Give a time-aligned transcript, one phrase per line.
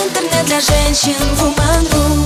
[0.00, 2.24] Интернет для женщин Woman.ru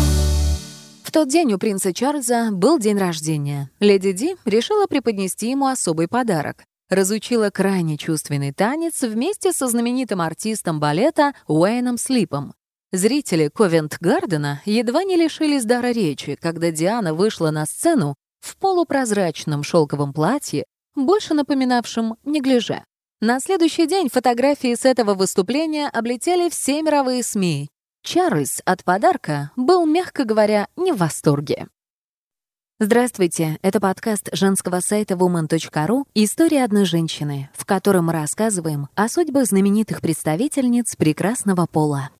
[1.02, 3.68] В тот день у принца Чарльза был день рождения.
[3.80, 6.62] Леди Ди решила преподнести ему особый подарок.
[6.88, 12.54] Разучила крайне чувственный танец вместе со знаменитым артистом балета Уэйном Слипом.
[12.92, 20.12] Зрители Ковент-Гардена едва не лишились дара речи, когда Диана вышла на сцену в полупрозрачном шелковом
[20.12, 20.64] платье,
[20.94, 22.84] больше напоминавшем неглиже.
[23.20, 27.70] На следующий день фотографии с этого выступления облетели все мировые СМИ.
[28.02, 31.68] Чарльз от подарка был, мягко говоря, не в восторге.
[32.80, 39.46] Здравствуйте, это подкаст женского сайта woman.ru «История одной женщины», в котором мы рассказываем о судьбах
[39.46, 42.10] знаменитых представительниц прекрасного пола.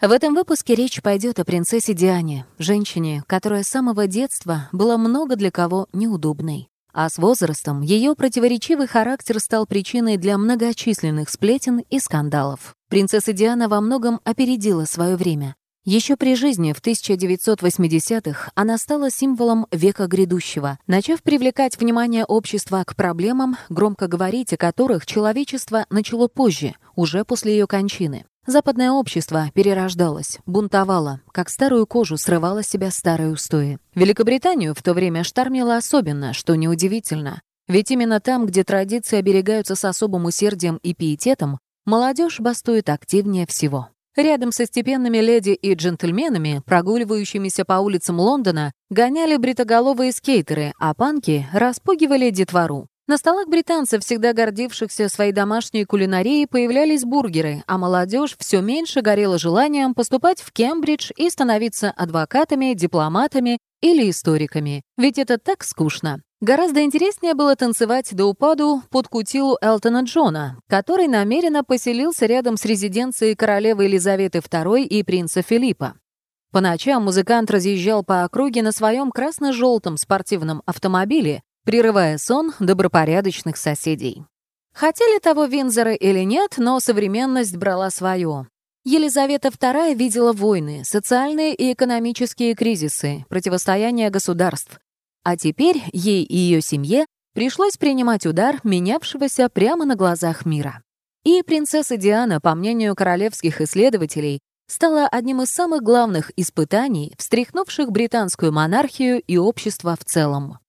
[0.00, 5.36] В этом выпуске речь пойдет о принцессе Диане, женщине, которая с самого детства была много
[5.36, 6.67] для кого неудобной.
[6.92, 12.74] А с возрастом ее противоречивый характер стал причиной для многочисленных сплетен и скандалов.
[12.88, 15.54] Принцесса Диана во многом опередила свое время.
[15.90, 22.94] Еще при жизни в 1980-х она стала символом века грядущего, начав привлекать внимание общества к
[22.94, 28.26] проблемам, громко говорить о которых человечество начало позже, уже после ее кончины.
[28.46, 33.78] Западное общество перерождалось, бунтовало, как старую кожу срывало с себя старые устои.
[33.94, 37.40] Великобританию в то время штормило особенно, что неудивительно.
[37.66, 43.88] Ведь именно там, где традиции оберегаются с особым усердием и пиететом, молодежь бастует активнее всего.
[44.18, 51.46] Рядом со степенными леди и джентльменами, прогуливающимися по улицам Лондона, гоняли бритоголовые скейтеры, а панки
[51.52, 52.88] распугивали детвору.
[53.08, 59.38] На столах британцев, всегда гордившихся своей домашней кулинарией, появлялись бургеры, а молодежь все меньше горела
[59.38, 64.82] желанием поступать в Кембридж и становиться адвокатами, дипломатами или историками.
[64.98, 66.20] Ведь это так скучно.
[66.42, 72.66] Гораздо интереснее было танцевать до упаду под кутилу Элтона Джона, который намеренно поселился рядом с
[72.66, 75.94] резиденцией королевы Елизаветы II и принца Филиппа.
[76.52, 84.24] По ночам музыкант разъезжал по округе на своем красно-желтом спортивном автомобиле, прерывая сон добропорядочных соседей.
[84.72, 88.48] Хотели того Винзоры или нет, но современность брала свое.
[88.86, 94.80] Елизавета II видела войны, социальные и экономические кризисы, противостояние государств.
[95.24, 100.82] А теперь ей и ее семье пришлось принимать удар, менявшегося прямо на глазах мира.
[101.26, 108.52] И принцесса Диана, по мнению королевских исследователей, стала одним из самых главных испытаний, встряхнувших британскую
[108.54, 110.60] монархию и общество в целом.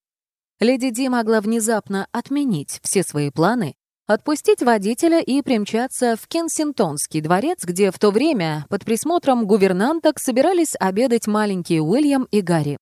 [0.59, 3.75] Леди Ди могла внезапно отменить все свои планы,
[4.07, 10.75] отпустить водителя и примчаться в Кенсингтонский дворец, где в то время под присмотром гувернанток собирались
[10.77, 12.77] обедать маленькие Уильям и Гарри.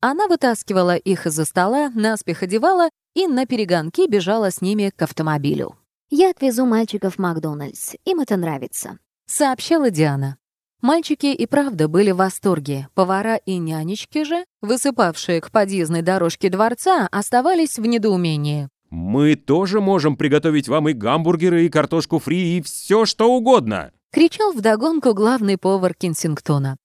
[0.00, 5.76] Она вытаскивала их из-за стола, наспех одевала и на перегонки бежала с ними к автомобилю.
[6.10, 7.94] «Я отвезу мальчиков в Макдональдс.
[8.04, 10.38] Им это нравится»,— сообщала Диана.
[10.82, 12.88] Мальчики и правда были в восторге.
[12.94, 18.68] Повара и нянечки же, высыпавшие к подъездной дорожке дворца, оставались в недоумении.
[18.90, 24.52] «Мы тоже можем приготовить вам и гамбургеры, и картошку фри, и все что угодно!»— кричал
[24.52, 26.76] вдогонку главный повар Кенсингтона.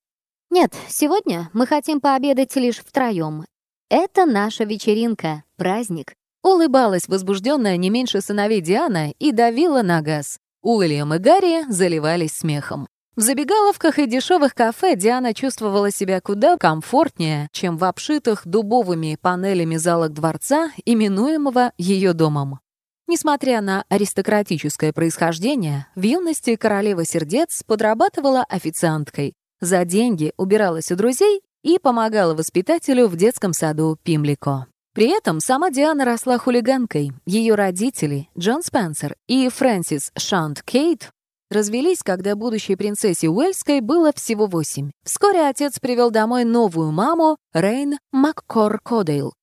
[0.51, 3.45] «Нет, сегодня мы хотим пообедать лишь втроем.
[3.89, 6.13] Это наша вечеринка, праздник».
[6.43, 10.37] Улыбалась возбужденная не меньше сыновей Диана и давила на газ.
[10.61, 12.87] Уильям и Гарри заливались смехом.
[13.17, 19.75] В забегаловках и дешевых кафе Диана чувствовала себя куда комфортнее, чем в обшитых дубовыми панелями
[19.77, 22.59] залах дворца, именуемого ее домом.
[23.07, 29.33] Несмотря на аристократическое происхождение, в юности королева сердец подрабатывала официанткой.
[29.61, 34.67] За деньги убиралась у друзей и помогала воспитателю в детском саду Пимлико.
[34.93, 37.13] При этом сама Диана росла хулиганкой.
[37.25, 41.09] Ее родители, Джон Спенсер и Фрэнсис Шант Кейт,
[41.49, 44.91] Развелись, когда будущей принцессе Уэльской было всего восемь.
[45.03, 49.33] Вскоре отец привел домой новую маму, Рейн Маккор Кодейл.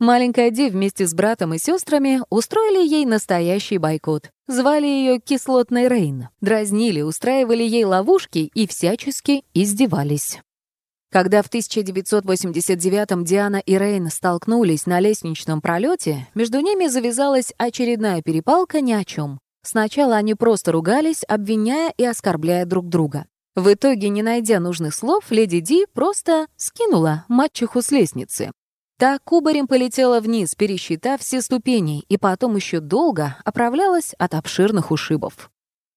[0.00, 4.30] Маленькая Ди вместе с братом и сестрами устроили ей настоящий бойкот.
[4.46, 6.28] Звали ее Кислотной Рейн.
[6.40, 10.38] Дразнили, устраивали ей ловушки и всячески издевались.
[11.10, 18.80] Когда в 1989-м Диана и Рейн столкнулись на лестничном пролете, между ними завязалась очередная перепалка
[18.80, 19.40] ни о чем.
[19.62, 23.26] Сначала они просто ругались, обвиняя и оскорбляя друг друга.
[23.54, 28.52] В итоге, не найдя нужных слов, леди Ди просто скинула мачеху с лестницы.
[28.98, 35.50] Та кубарем полетела вниз, пересчитав все ступени, и потом еще долго оправлялась от обширных ушибов.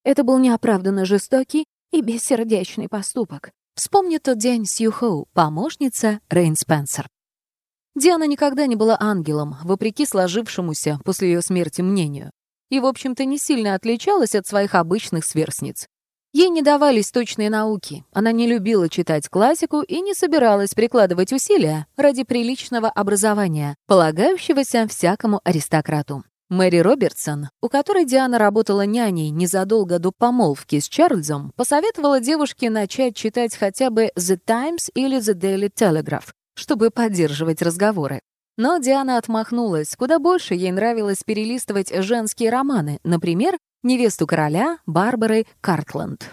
[0.03, 3.51] Это был неоправданно жестокий и бессердечный поступок.
[3.75, 7.07] Вспомни тот день Сью Хоу, помощница Рейн Спенсер.
[7.95, 12.31] Диана никогда не была ангелом, вопреки сложившемуся после ее смерти мнению
[12.71, 15.87] и, в общем-то, не сильно отличалась от своих обычных сверстниц.
[16.33, 21.85] Ей не давались точные науки, она не любила читать классику и не собиралась прикладывать усилия
[21.97, 26.23] ради приличного образования, полагающегося всякому аристократу.
[26.47, 33.15] Мэри Робертсон, у которой Диана работала няней незадолго до помолвки с Чарльзом, посоветовала девушке начать
[33.15, 38.21] читать хотя бы The Times или The Daily Telegraph, чтобы поддерживать разговоры.
[38.63, 46.29] Но Диана отмахнулась, куда больше ей нравилось перелистывать женские романы, например, невесту короля Барбары Картланд.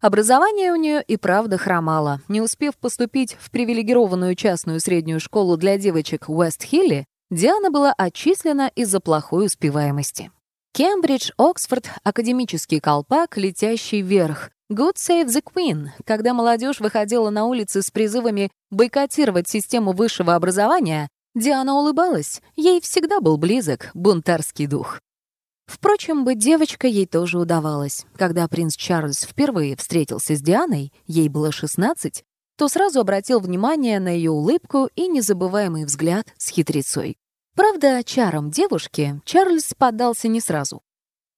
[0.00, 2.20] Образование у нее и правда хромало.
[2.26, 8.98] Не успев поступить в привилегированную частную среднюю школу для девочек Уэст-Хилли, Диана была отчислена из-за
[8.98, 10.32] плохой успеваемости.
[10.72, 14.50] Кембридж, Оксфорд, академический колпак, летящий вверх.
[14.68, 21.08] Good Save the Queen, когда молодежь выходила на улицы с призывами бойкотировать систему высшего образования,
[21.38, 25.00] Диана улыбалась, ей всегда был близок бунтарский дух.
[25.66, 28.06] Впрочем, быть девочкой ей тоже удавалось.
[28.16, 32.24] Когда принц Чарльз впервые встретился с Дианой, ей было 16,
[32.56, 37.16] то сразу обратил внимание на ее улыбку и незабываемый взгляд с хитрецой.
[37.54, 40.80] Правда, чаром девушки Чарльз поддался не сразу.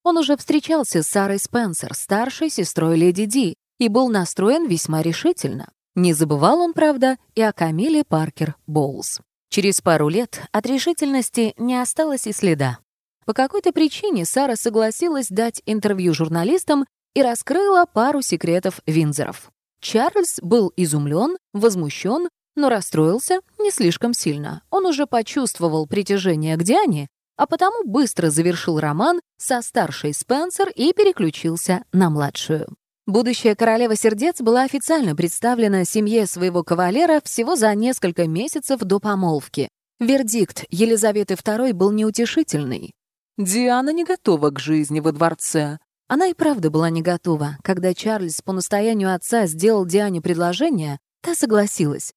[0.03, 5.71] Он уже встречался с Сарой Спенсер, старшей сестрой леди Ди, и был настроен весьма решительно.
[5.93, 9.19] Не забывал он, правда, и о Камиле Паркер Боулс.
[9.51, 12.79] Через пару лет от решительности не осталось и следа.
[13.25, 19.51] По какой-то причине Сара согласилась дать интервью журналистам и раскрыла пару секретов Винзоров.
[19.81, 24.63] Чарльз был изумлен, возмущен, но расстроился не слишком сильно.
[24.69, 30.93] Он уже почувствовал притяжение к Диане, а потому быстро завершил роман со старшей Спенсер и
[30.93, 32.69] переключился на младшую.
[33.07, 39.69] Будущая королева сердец была официально представлена семье своего кавалера всего за несколько месяцев до помолвки.
[39.99, 42.91] Вердикт Елизаветы II был неутешительный.
[43.37, 45.79] Диана не готова к жизни во дворце.
[46.07, 47.57] Она и правда была не готова.
[47.63, 52.13] Когда Чарльз по настоянию отца сделал Диане предложение, та согласилась.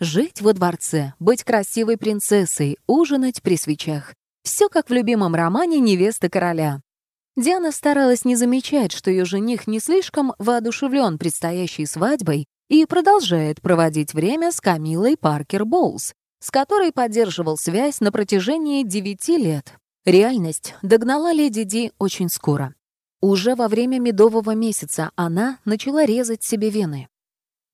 [0.00, 4.14] Жить во дворце, быть красивой принцессой, ужинать при свечах.
[4.42, 6.80] Все как в любимом романе «Невеста короля».
[7.36, 14.14] Диана старалась не замечать, что ее жених не слишком воодушевлен предстоящей свадьбой и продолжает проводить
[14.14, 19.74] время с Камилой Паркер Боулс, с которой поддерживал связь на протяжении девяти лет.
[20.04, 22.74] Реальность догнала леди Ди очень скоро.
[23.20, 27.08] Уже во время медового месяца она начала резать себе вены.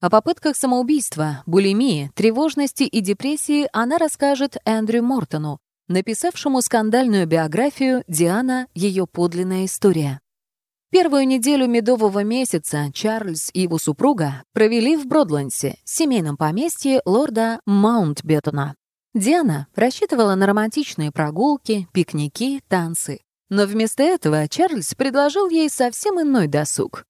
[0.00, 5.58] О попытках самоубийства, булимии, тревожности и депрессии она расскажет Эндрю Мортону,
[5.90, 8.66] написавшему скандальную биографию «Диана.
[8.74, 10.20] Ее подлинная история».
[10.90, 18.74] Первую неделю медового месяца Чарльз и его супруга провели в Бродландсе, семейном поместье лорда Маунтбеттона.
[19.14, 23.20] Диана рассчитывала на романтичные прогулки, пикники, танцы.
[23.50, 27.04] Но вместо этого Чарльз предложил ей совсем иной досуг.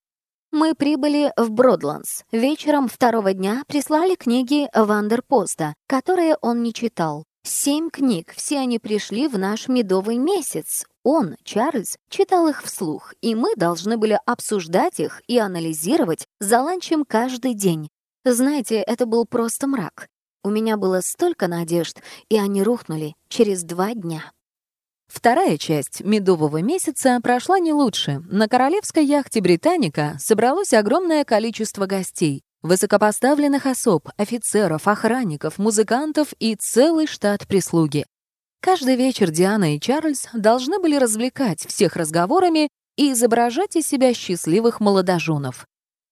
[0.52, 2.24] Мы прибыли в Бродландс.
[2.32, 7.24] Вечером второго дня прислали книги Вандерпоста, которые он не читал.
[7.42, 10.84] Семь книг, все они пришли в наш медовый месяц.
[11.02, 17.04] Он, Чарльз, читал их вслух, и мы должны были обсуждать их и анализировать за ланчем
[17.04, 17.88] каждый день.
[18.25, 20.08] Знаете, это был просто мрак.
[20.44, 24.32] У меня было столько надежд, и они рухнули через два дня.
[25.08, 28.22] Вторая часть медового месяца прошла не лучше.
[28.31, 32.44] На королевской яхте «Британика» собралось огромное количество гостей.
[32.62, 38.04] Высокопоставленных особ, офицеров, охранников, музыкантов и целый штат прислуги.
[38.61, 44.80] Каждый вечер Диана и Чарльз должны были развлекать всех разговорами и изображать из себя счастливых
[44.80, 45.66] молодоженов.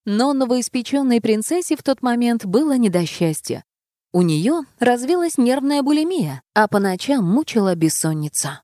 [0.06, 3.62] Но новоиспеченной принцессе в тот момент было не до счастья.
[4.12, 8.62] У нее развилась нервная булимия, а по ночам мучила бессонница.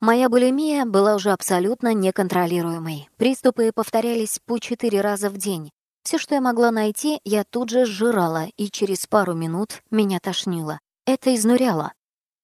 [0.00, 3.10] Моя булимия была уже абсолютно неконтролируемой.
[3.18, 5.70] Приступы повторялись по четыре раза в день.
[6.02, 10.78] Все, что я могла найти, я тут же сжирала, и через пару минут меня тошнило.
[11.06, 11.92] Это изнуряло.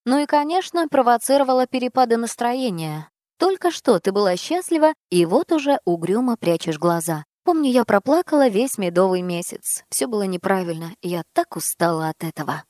[0.05, 3.09] Ну и, конечно, провоцировало перепады настроения.
[3.37, 7.23] Только что ты была счастлива, и вот уже угрюмо прячешь глаза.
[7.43, 9.83] Помню, я проплакала весь медовый месяц.
[9.89, 12.63] Все было неправильно, я так устала от этого.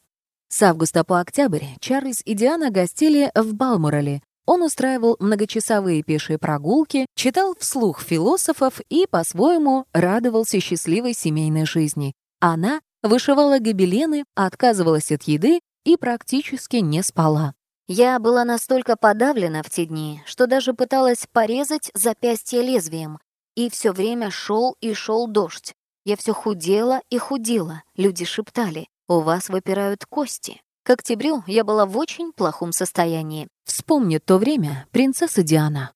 [0.50, 4.22] С августа по октябрь Чарльз и Диана гостили в Балморале.
[4.48, 12.14] Он устраивал многочасовые пешие прогулки, читал вслух философов и, по-своему, радовался счастливой семейной жизни.
[12.40, 17.54] Она вышивала гобелены, отказывалась от еды и практически не спала.
[17.90, 23.20] Я была настолько подавлена в те дни, что даже пыталась порезать запястье лезвием,
[23.56, 25.74] и все время шел и шел дождь.
[26.06, 27.84] Я все худела и худела.
[27.98, 30.62] Люди шептали, у вас выпирают кости.
[30.88, 33.50] К октябрю я была в очень плохом состоянии.
[33.66, 35.92] Вспомнит то время принцесса Диана.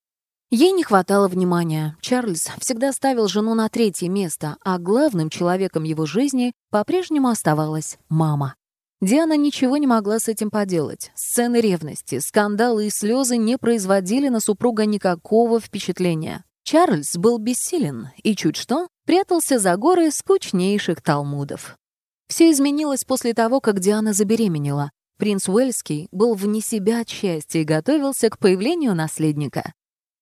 [0.50, 1.96] Ей не хватало внимания.
[2.02, 8.56] Чарльз всегда ставил жену на третье место, а главным человеком его жизни по-прежнему оставалась мама.
[9.00, 11.14] Диана ничего не могла с этим поделать.
[11.16, 16.44] Сцены ревности, скандалы и слезы не производили на супруга никакого впечатления.
[16.66, 21.78] Чарльз был бессилен и чуть что прятался за горы скучнейших талмудов.
[22.32, 24.92] Все изменилось после того, как Диана забеременела.
[25.18, 29.74] Принц Уэльский был вне себя от счастья и готовился к появлению наследника.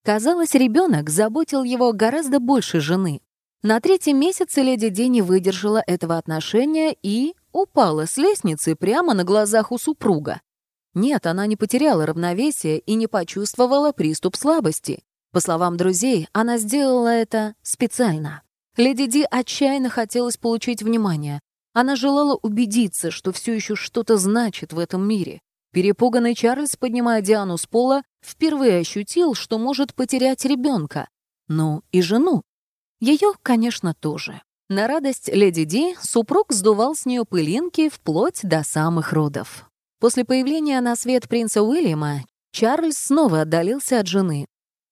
[0.04, 3.20] Казалось, ребенок заботил его гораздо больше жены.
[3.62, 9.22] На третьем месяце леди Ди не выдержала этого отношения и упала с лестницы прямо на
[9.22, 10.40] глазах у супруга.
[10.94, 15.04] Нет, она не потеряла равновесие и не почувствовала приступ слабости.
[15.30, 18.42] По словам друзей, она сделала это специально.
[18.76, 21.40] Леди Ди отчаянно хотелось получить внимание.
[21.72, 25.40] Она желала убедиться, что все еще что-то значит в этом мире.
[25.72, 31.08] Перепуганный Чарльз, поднимая Диану с пола, впервые ощутил, что может потерять ребенка.
[31.46, 32.42] Ну и жену.
[33.00, 34.42] Ее, конечно, тоже.
[34.68, 39.68] На радость леди Ди супруг сдувал с нее пылинки вплоть до самых родов.
[40.00, 44.46] После появления на свет принца Уильяма Чарльз снова отдалился от жены.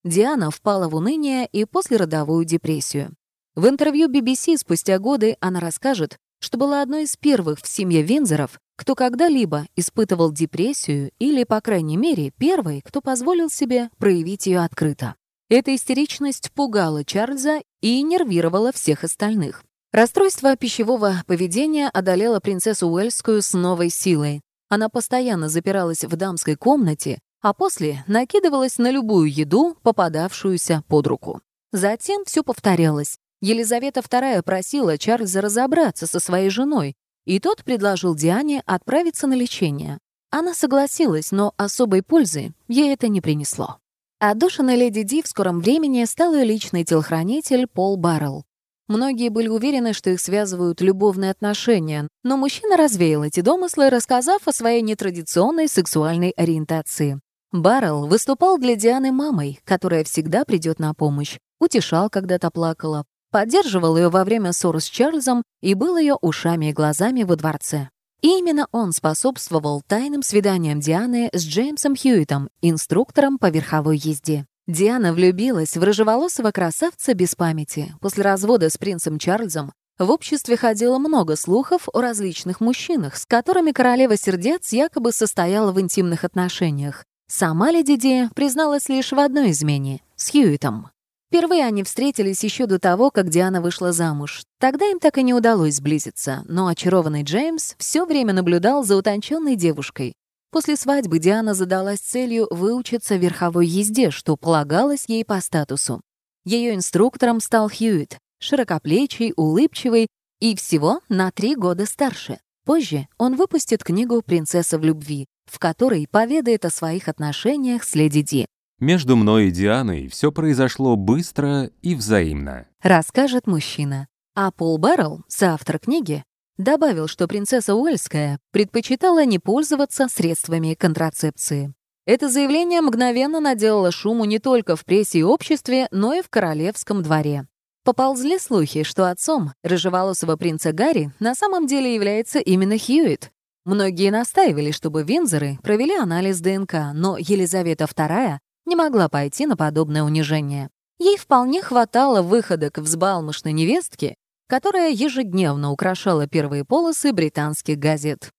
[0.04, 3.14] Диана впала в уныние и послеродовую депрессию.
[3.56, 8.60] В интервью BBC спустя годы она расскажет, что была одной из первых в семье Винзоров,
[8.76, 15.16] кто когда-либо испытывал депрессию или, по крайней мере, первой, кто позволил себе проявить ее открыто.
[15.50, 19.64] Эта истеричность пугала Чарльза и нервировала всех остальных.
[19.92, 24.42] Расстройство пищевого поведения одолело принцессу Уэльскую с новой силой.
[24.68, 31.40] Она постоянно запиралась в дамской комнате, а после накидывалась на любую еду, попадавшуюся под руку.
[31.72, 33.18] Затем все повторялось.
[33.40, 39.98] Елизавета II просила Чарльза разобраться со своей женой, и тот предложил Диане отправиться на лечение.
[40.30, 43.78] Она согласилась, но особой пользы ей это не принесло.
[44.18, 48.44] Отдушиной леди Ди в скором времени стал ее личный телохранитель Пол Баррелл.
[48.88, 54.52] Многие были уверены, что их связывают любовные отношения, но мужчина развеял эти домыслы, рассказав о
[54.52, 57.20] своей нетрадиционной сексуальной ориентации.
[57.52, 63.96] Баррелл выступал для Дианы мамой, которая всегда придет на помощь, утешал, когда то плакала, поддерживал
[63.96, 67.88] ее во время ссоры с Чарльзом и был ее ушами и глазами во дворце.
[68.20, 74.46] И именно он способствовал тайным свиданиям Дианы с Джеймсом Хьюитом, инструктором по верховой езде.
[74.66, 77.94] Диана влюбилась в рыжеволосого красавца без памяти.
[78.00, 83.72] После развода с принцем Чарльзом в обществе ходило много слухов о различных мужчинах, с которыми
[83.72, 87.04] королева сердец якобы состояла в интимных отношениях.
[87.28, 90.90] Сама леди Ди призналась лишь в одной измене— с Хьюитом.
[91.28, 94.44] Впервые они встретились еще до того, как Диана вышла замуж.
[94.58, 99.54] Тогда им так и не удалось сблизиться, но очарованный Джеймс все время наблюдал за утонченной
[99.54, 100.14] девушкой.
[100.50, 106.00] После свадьбы Диана задалась целью выучиться верховой езде, что полагалось ей по статусу.
[106.46, 110.08] Ее инструктором стал Хьюит, широкоплечий, улыбчивый
[110.40, 112.38] и всего на три года старше.
[112.64, 118.22] Позже он выпустит книгу «Принцесса в любви», в которой поведает о своих отношениях с леди
[118.22, 118.46] Ди.
[118.80, 122.66] Между мной и Дианой все произошло быстро и взаимно.
[122.80, 124.06] Расскажет мужчина.
[124.36, 126.22] А Пол Баррелл, соавтор книги,
[126.58, 131.74] добавил, что принцесса Уэльская предпочитала не пользоваться средствами контрацепции.
[132.06, 137.02] Это заявление мгновенно наделало шуму не только в прессе и обществе, но и в королевском
[137.02, 137.48] дворе.
[137.84, 143.32] Поползли слухи, что отцом рыжеволосого принца Гарри на самом деле является именно Хьюит.
[143.64, 150.04] Многие настаивали, чтобы Винзоры провели анализ ДНК, но Елизавета II не могла пойти на подобное
[150.04, 150.70] унижение.
[151.00, 154.14] Ей вполне хватало выхода к взбалмошной невестке,
[154.48, 158.30] которая ежедневно украшала первые полосы британских газет.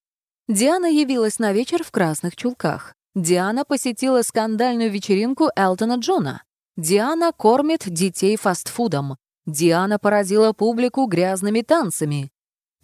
[0.48, 2.94] Диана явилась на вечер в красных чулках.
[3.14, 6.42] Диана посетила скандальную вечеринку Элтона Джона.
[6.76, 9.16] Диана кормит детей фастфудом.
[9.46, 12.30] Диана поразила публику грязными танцами.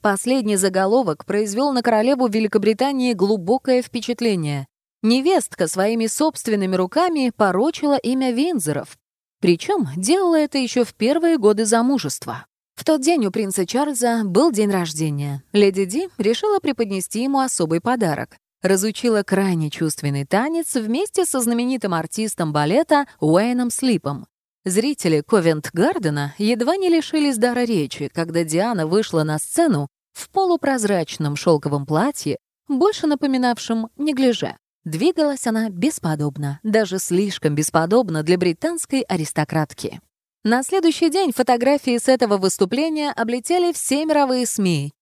[0.01, 4.67] Последний заголовок произвел на королеву Великобритании глубокое впечатление.
[5.07, 8.99] Невестка своими собственными руками порочила имя Винзоров.
[9.41, 12.47] Причем делала это еще в первые годы замужества.
[12.75, 15.45] В тот день у принца Чарльза был день рождения.
[15.53, 18.37] Леди Ди решила преподнести ему особый подарок.
[18.63, 24.27] Разучила крайне чувственный танец вместе со знаменитым артистом балета Уэйном Слипом.
[24.65, 31.87] Зрители Ковент-Гардена едва не лишились дара речи, когда Диана вышла на сцену в полупрозрачном шелковом
[31.87, 34.57] платье, больше напоминавшем неглиже.
[34.87, 40.01] Двигалась она бесподобно, даже слишком бесподобно для британской аристократки.
[40.45, 44.93] На следующий день фотографии с этого выступления облетели все мировые СМИ.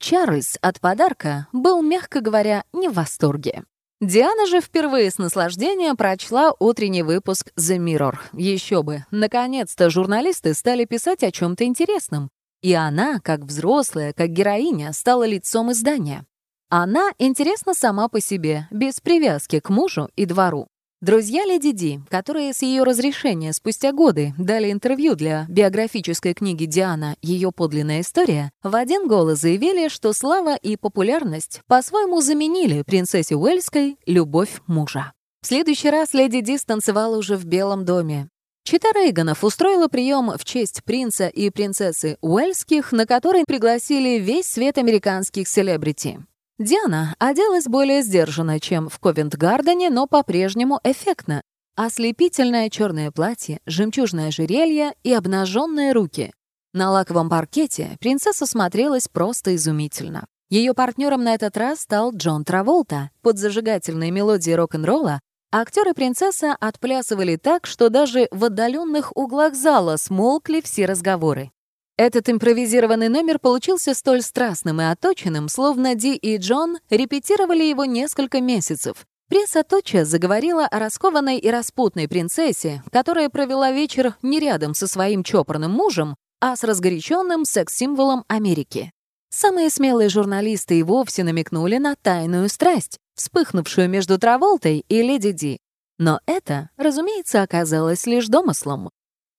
[0.00, 3.62] Чарльз от подарка был, мягко говоря, не в восторге.
[4.00, 8.18] Диана же впервые с наслаждением прочла утренний выпуск The Mirror.
[8.32, 12.28] Еще бы, наконец-то журналисты стали писать о чем-то интересном.
[12.60, 16.26] И она, как взрослая, как героиня, стала лицом издания.
[16.74, 20.68] Она интересна сама по себе, без привязки к мужу и двору.
[21.02, 27.16] Друзья Леди Ди, которые с ее разрешения спустя годы дали интервью для биографической книги Диана
[27.20, 33.98] «Ее подлинная история», в один голос заявили, что слава и популярность по-своему заменили принцессе Уэльской
[34.06, 35.12] любовь мужа.
[35.42, 38.30] В следующий раз Леди Ди станцевала уже в Белом доме.
[38.64, 44.78] Чита Рейганов устроила прием в честь принца и принцессы Уэльских, на который пригласили весь свет
[44.78, 46.18] американских селебрити.
[46.62, 51.42] Диана оделась более сдержанно, чем в Ковент-Гардене, но по-прежнему эффектно.
[51.74, 56.32] Ослепительное черное платье, жемчужное ожерелье и обнаженные руки.
[56.72, 60.26] На лаковом паркете принцесса смотрелась просто изумительно.
[60.50, 63.10] Ее партнером на этот раз стал Джон Траволта.
[63.22, 70.60] Под зажигательные мелодии рок-н-ролла актеры принцесса отплясывали так, что даже в отдаленных углах зала смолкли
[70.60, 71.51] все разговоры.
[71.98, 78.40] Этот импровизированный номер получился столь страстным и оточенным, словно Ди и Джон репетировали его несколько
[78.40, 79.06] месяцев.
[79.28, 85.22] Пресса тотчас заговорила о раскованной и распутной принцессе, которая провела вечер не рядом со своим
[85.22, 88.92] чопорным мужем, а с разгоряченным секс-символом Америки.
[89.30, 95.58] Самые смелые журналисты и вовсе намекнули на тайную страсть, вспыхнувшую между Траволтой и Леди Ди.
[95.98, 98.90] Но это, разумеется, оказалось лишь домыслом.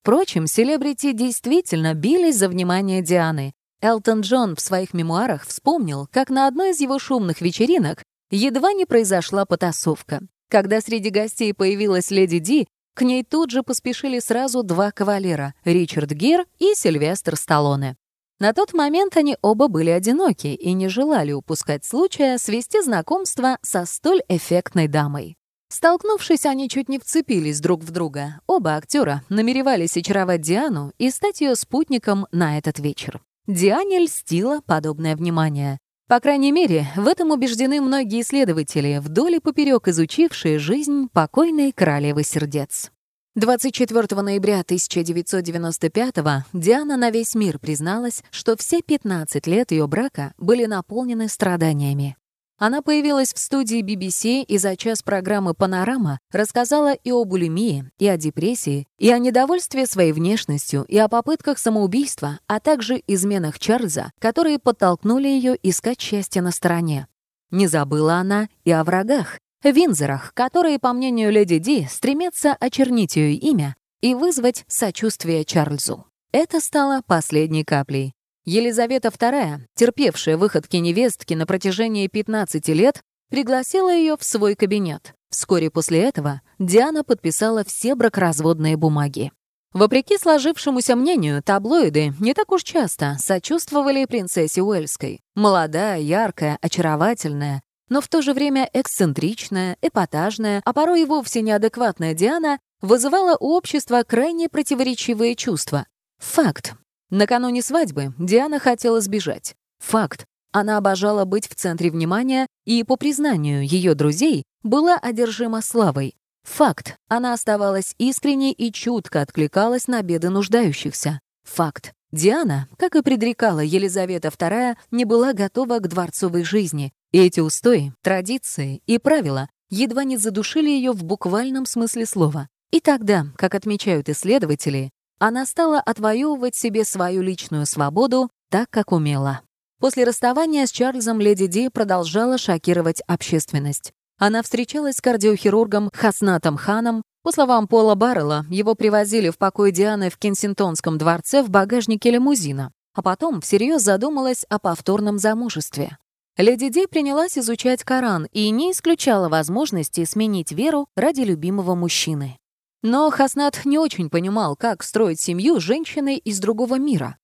[0.04, 3.54] Впрочем, селебрити действительно бились за внимание Дианы.
[3.80, 8.84] Элтон Джон в своих мемуарах вспомнил, как на одной из его шумных вечеринок едва не
[8.84, 10.20] произошла потасовка.
[10.50, 16.10] Когда среди гостей появилась леди Ди, к ней тут же поспешили сразу два кавалера— Ричард
[16.10, 17.96] Гир и Сильвестр Сталлоне.
[18.38, 23.86] На тот момент они оба были одиноки и не желали упускать случая свести знакомство со
[23.86, 25.38] столь эффектной дамой.
[25.74, 28.38] Столкнувшись, они чуть не вцепились друг в друга.
[28.46, 33.20] Оба актера намеревались очаровать Диану и стать ее спутником на этот вечер.
[33.48, 35.80] Диане льстило подобное внимание.
[36.06, 42.22] По крайней мере, в этом убеждены многие исследователи, вдоль и поперек изучившие жизнь покойной королевы
[42.22, 42.92] сердец.
[43.34, 46.14] 24 ноября 1995
[46.52, 52.16] Диана на весь мир призналась, что все 15 лет ее брака были наполнены страданиями.
[52.56, 58.06] Она появилась в студии BBC и за час программы «Панорама» рассказала и о булимии, и
[58.06, 64.12] о депрессии, и о недовольстве своей внешностью, и о попытках самоубийства, а также изменах Чарльза,
[64.20, 67.08] которые подтолкнули ее искать счастье на стороне.
[67.50, 73.34] Не забыла она и о врагах, Винзорах, которые, по мнению леди Ди, стремятся очернить ее
[73.34, 76.06] имя и вызвать сочувствие Чарльзу.
[76.32, 78.12] Это стало последней каплей.
[78.44, 85.14] Елизавета II, терпевшая выходки невестки на протяжении 15 лет, пригласила ее в свой кабинет.
[85.30, 89.32] Вскоре после этого Диана подписала все бракоразводные бумаги.
[89.72, 95.20] Вопреки сложившемуся мнению, таблоиды не так уж часто сочувствовали принцессе Уэльской.
[95.34, 102.14] Молодая, яркая, очаровательная, но в то же время эксцентричная, эпатажная, а порой и вовсе неадекватная
[102.14, 105.86] Диана вызывала у общества крайне противоречивые чувства.
[106.18, 106.74] Факт.
[107.14, 109.54] Накануне свадьбы Диана хотела сбежать.
[109.78, 110.26] Факт.
[110.50, 116.16] Она обожала быть в центре внимания и, по признанию ее друзей, была одержима славой.
[116.42, 116.96] Факт.
[117.06, 121.20] Она оставалась искренней и чутко откликалась на беды нуждающихся.
[121.44, 121.92] Факт.
[122.10, 127.92] Диана, как и предрекала Елизавета II, не была готова к дворцовой жизни, и эти устои,
[128.02, 132.48] традиции и правила едва не задушили ее в буквальном смысле слова.
[132.72, 139.40] И тогда, как отмечают исследователи, она стала отвоевывать себе свою личную свободу так, как умела.
[139.80, 143.92] После расставания с Чарльзом леди Ди продолжала шокировать общественность.
[144.18, 147.02] Она встречалась с кардиохирургом Хаснатом Ханом.
[147.22, 152.70] По словам Пола Баррелла, его привозили в покой Дианы в Кенсингтонском дворце в багажнике лимузина,
[152.94, 155.98] а потом всерьез задумалась о повторном замужестве.
[156.36, 162.38] Леди Ди принялась изучать Коран и не исключала возможности сменить веру ради любимого мужчины.
[162.84, 167.16] Но Хаснат не очень понимал, как строить семью с женщиной из другого мира.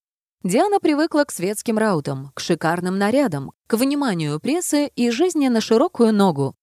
[0.43, 6.15] Диана привыкла к светским раутам, к шикарным нарядам, к вниманию прессы и жизни на широкую
[6.15, 6.57] ногу.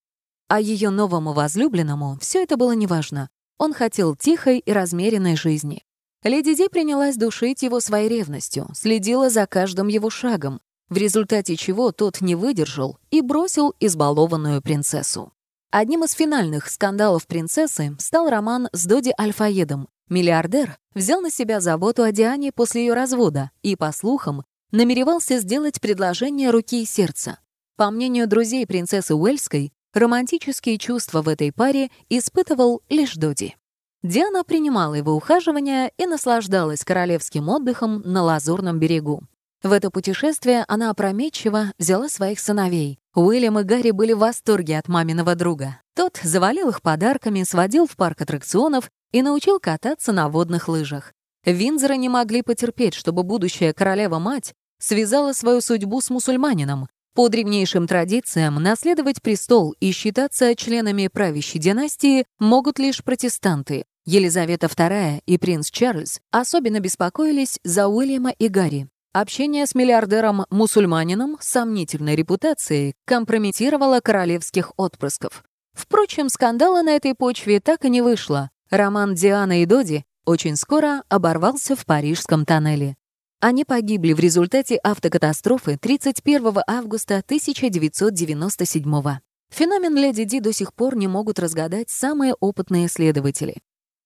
[0.48, 3.30] А ее новому возлюбленному все это было неважно.
[3.56, 5.84] Он хотел тихой и размеренной жизни.
[6.24, 11.92] Леди Ди принялась душить его своей ревностью, следила за каждым его шагом, в результате чего
[11.92, 15.32] тот не выдержал и бросил избалованную принцессу.
[15.70, 19.88] Одним из финальных скандалов принцессы стал роман с Доди Альфаедом.
[20.08, 25.80] Миллиардер взял на себя заботу о Диане после ее развода и, по слухам, намеревался сделать
[25.80, 27.38] предложение руки и сердца.
[27.76, 33.56] По мнению друзей принцессы Уэльской, Романтические чувства в этой паре испытывал лишь Доди.
[34.02, 39.22] Диана принимала его ухаживания и наслаждалась королевским отдыхом на Лазурном берегу.
[39.62, 43.00] В это путешествие она опрометчиво взяла своих сыновей.
[43.18, 45.80] Уильям и Гарри были в восторге от маминого друга.
[45.96, 51.12] Тот завалил их подарками, сводил в парк аттракционов и научил кататься на водных лыжах.
[51.44, 56.88] Винзоры не могли потерпеть, чтобы будущая королева-мать связала свою судьбу с мусульманином.
[57.14, 63.84] По древнейшим традициям наследовать престол и считаться членами правящей династии могут лишь протестанты.
[64.06, 68.88] Елизавета II и принц Чарльз особенно беспокоились за Уильяма и Гарри.
[69.12, 75.44] Общение с миллиардером-мусульманином с сомнительной репутацией компрометировало королевских отпрысков.
[75.72, 78.50] Впрочем, скандала на этой почве так и не вышло.
[78.70, 82.96] Роман Дианы и Доди очень скоро оборвался в парижском тоннеле.
[83.40, 89.20] Они погибли в результате автокатастрофы 31 августа 1997 года.
[89.50, 93.56] Феномен Леди Ди до сих пор не могут разгадать самые опытные исследователи.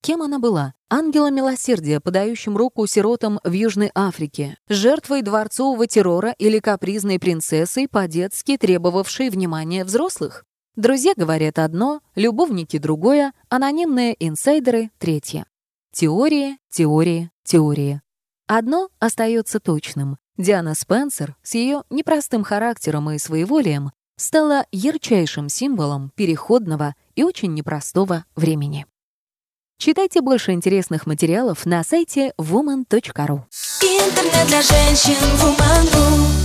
[0.03, 0.75] Кем она была?
[0.91, 8.57] Ангелом милосердия, подающим руку сиротам в Южной Африке, жертвой дворцового террора или капризной принцессой, по-детски
[8.57, 10.45] требовавшей внимания взрослых?
[10.75, 15.47] Друзья говорят одно, любовники другое, анонимные инсайдеры третье.
[15.93, 18.03] Теории, теории, теории.
[18.49, 20.19] Одно остается точным.
[20.37, 28.25] Диана Спенсер с ее непростым характером и своеволием стала ярчайшим символом переходного и очень непростого
[28.35, 28.87] времени.
[29.85, 33.41] Читайте больше интересных материалов на сайте woman.ru.
[33.81, 36.42] Интернет для женщин Woman.ru